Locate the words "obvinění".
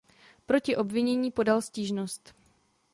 0.75-1.31